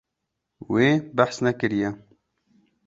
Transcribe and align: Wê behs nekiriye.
Wê 0.71 0.89
behs 1.15 1.37
nekiriye. 1.43 1.89